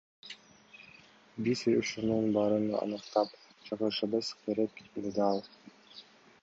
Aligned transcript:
Биз 1.47 1.61
ушунун 1.81 2.25
баарын 2.37 2.65
аныктап 2.81 3.29
чыгышыбыз 3.67 4.33
керек,— 4.43 4.85
деди 5.03 5.21
ал. 5.29 5.39